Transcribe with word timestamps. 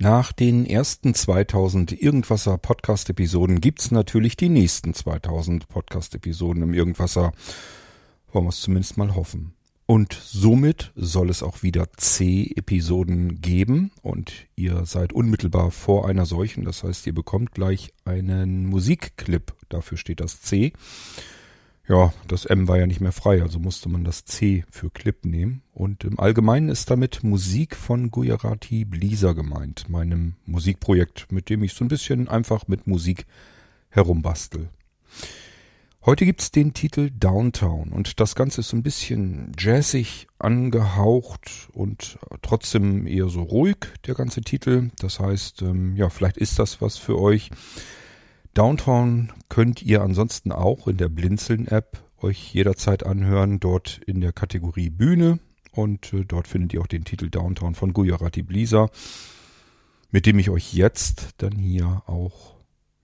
Nach 0.00 0.30
den 0.30 0.64
ersten 0.64 1.12
2000 1.12 1.90
Irgendwasser 1.90 2.56
Podcast-Episoden 2.56 3.60
gibt's 3.60 3.90
natürlich 3.90 4.36
die 4.36 4.48
nächsten 4.48 4.94
2000 4.94 5.66
Podcast-Episoden 5.66 6.62
im 6.62 6.72
Irgendwasser. 6.72 7.32
Wollen 8.30 8.44
wir 8.44 8.50
es 8.50 8.60
zumindest 8.60 8.96
mal 8.96 9.16
hoffen. 9.16 9.54
Und 9.86 10.12
somit 10.12 10.92
soll 10.94 11.30
es 11.30 11.42
auch 11.42 11.64
wieder 11.64 11.88
C-Episoden 11.96 13.40
geben 13.40 13.90
und 14.00 14.46
ihr 14.54 14.86
seid 14.86 15.12
unmittelbar 15.12 15.72
vor 15.72 16.06
einer 16.08 16.26
solchen. 16.26 16.64
Das 16.64 16.84
heißt, 16.84 17.04
ihr 17.08 17.14
bekommt 17.14 17.50
gleich 17.50 17.92
einen 18.04 18.66
Musikclip. 18.66 19.52
Dafür 19.68 19.98
steht 19.98 20.20
das 20.20 20.40
C. 20.42 20.74
Ja, 21.88 22.12
das 22.26 22.44
M 22.44 22.68
war 22.68 22.78
ja 22.78 22.86
nicht 22.86 23.00
mehr 23.00 23.12
frei, 23.12 23.40
also 23.40 23.58
musste 23.58 23.88
man 23.88 24.04
das 24.04 24.26
C 24.26 24.64
für 24.70 24.90
Clip 24.90 25.24
nehmen. 25.24 25.62
Und 25.72 26.04
im 26.04 26.20
Allgemeinen 26.20 26.68
ist 26.68 26.90
damit 26.90 27.24
Musik 27.24 27.74
von 27.76 28.10
Gujarati 28.10 28.84
Blisa 28.84 29.32
gemeint, 29.32 29.88
meinem 29.88 30.34
Musikprojekt, 30.44 31.32
mit 31.32 31.48
dem 31.48 31.62
ich 31.62 31.72
so 31.72 31.86
ein 31.86 31.88
bisschen 31.88 32.28
einfach 32.28 32.68
mit 32.68 32.86
Musik 32.86 33.24
herumbastel. 33.88 34.68
Heute 36.04 36.26
gibt's 36.26 36.50
den 36.50 36.74
Titel 36.74 37.10
Downtown 37.10 37.88
und 37.88 38.20
das 38.20 38.34
Ganze 38.34 38.60
ist 38.60 38.68
so 38.68 38.76
ein 38.76 38.82
bisschen 38.82 39.52
jazzig 39.58 40.26
angehaucht 40.38 41.68
und 41.72 42.18
trotzdem 42.42 43.06
eher 43.06 43.30
so 43.30 43.42
ruhig, 43.42 43.78
der 44.06 44.14
ganze 44.14 44.42
Titel. 44.42 44.90
Das 44.98 45.20
heißt, 45.20 45.62
ähm, 45.62 45.96
ja, 45.96 46.10
vielleicht 46.10 46.36
ist 46.36 46.58
das 46.58 46.82
was 46.82 46.98
für 46.98 47.18
euch. 47.18 47.50
Downtown 48.58 49.30
könnt 49.48 49.82
ihr 49.82 50.02
ansonsten 50.02 50.50
auch 50.50 50.88
in 50.88 50.96
der 50.96 51.08
Blinzeln-App 51.08 52.02
euch 52.20 52.52
jederzeit 52.52 53.06
anhören, 53.06 53.60
dort 53.60 54.00
in 54.04 54.20
der 54.20 54.32
Kategorie 54.32 54.90
Bühne. 54.90 55.38
Und 55.70 56.12
äh, 56.12 56.24
dort 56.24 56.48
findet 56.48 56.74
ihr 56.74 56.80
auch 56.80 56.88
den 56.88 57.04
Titel 57.04 57.30
Downtown 57.30 57.76
von 57.76 57.92
Gujarati 57.92 58.42
Blisa, 58.42 58.90
mit 60.10 60.26
dem 60.26 60.40
ich 60.40 60.50
euch 60.50 60.74
jetzt 60.74 61.34
dann 61.36 61.52
hier 61.52 62.02
auch 62.06 62.56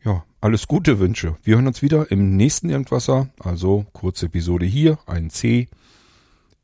ja, 0.04 0.24
alles 0.40 0.66
Gute 0.66 0.98
wünsche. 0.98 1.36
Wir 1.44 1.54
hören 1.54 1.68
uns 1.68 1.82
wieder 1.82 2.10
im 2.10 2.36
nächsten 2.36 2.68
Irgendwasser, 2.68 3.28
also 3.38 3.86
kurze 3.92 4.26
Episode 4.26 4.66
hier, 4.66 4.98
ein 5.06 5.30
C 5.30 5.68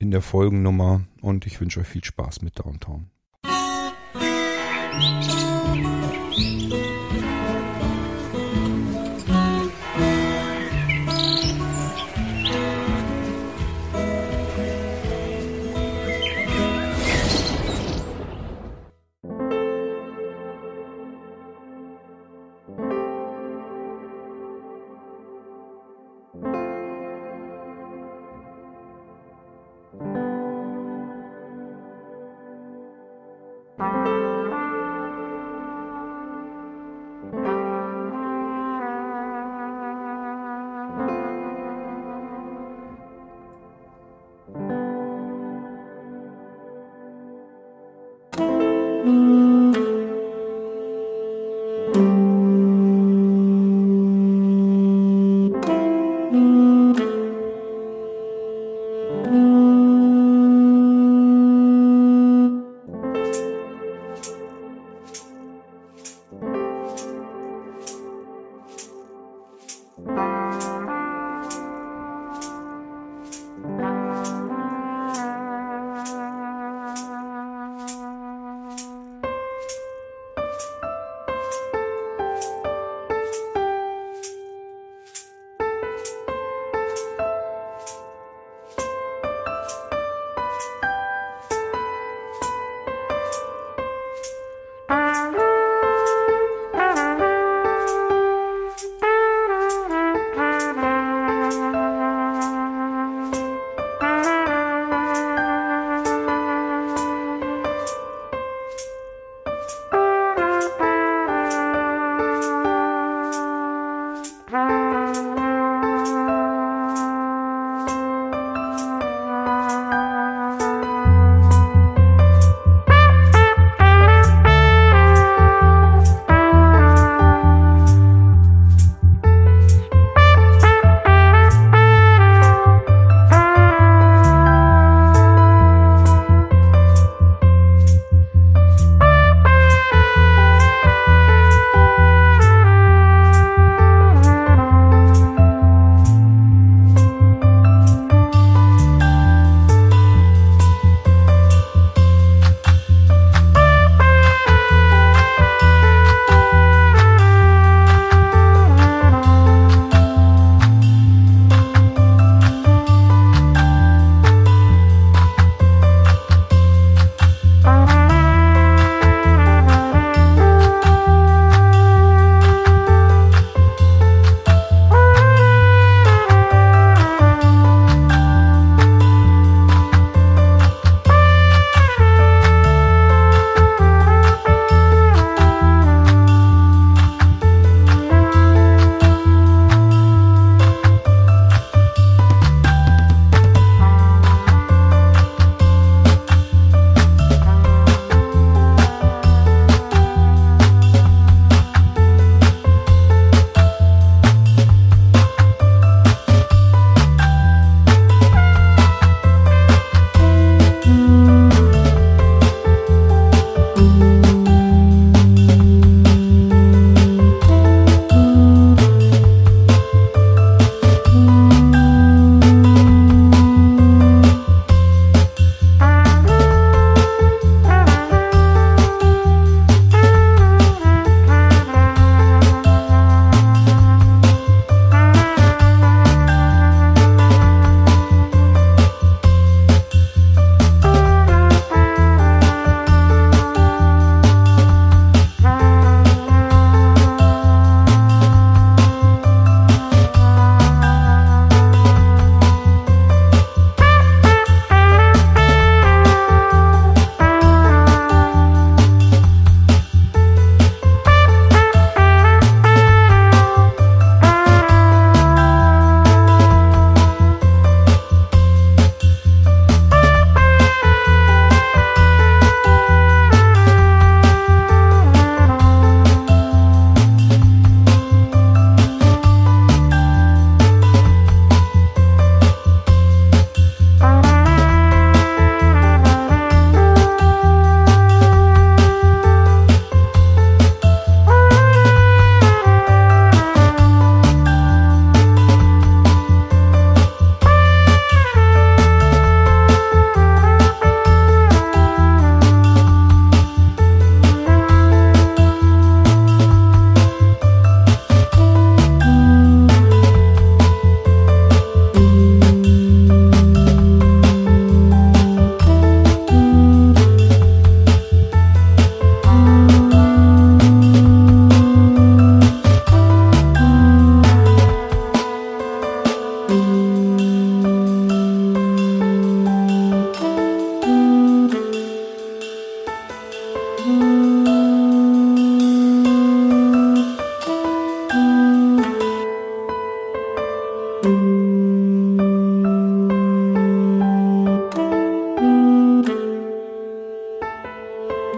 in 0.00 0.10
der 0.10 0.20
Folgennummer 0.20 1.02
und 1.20 1.46
ich 1.46 1.60
wünsche 1.60 1.78
euch 1.78 1.86
viel 1.86 2.02
Spaß 2.02 2.42
mit 2.42 2.58
Downtown. 2.58 3.06
Du 7.10 7.39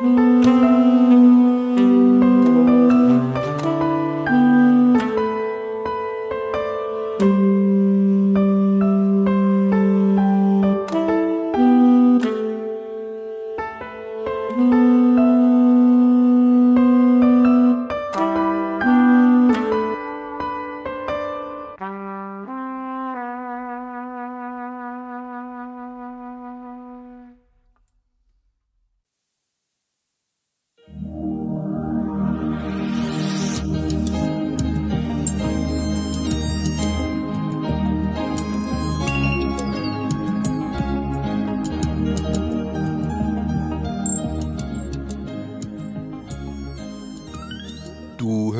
Música 0.02 0.91